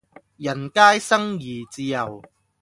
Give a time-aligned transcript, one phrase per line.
[0.03, 0.07] 人皆
[0.97, 2.23] 生而自由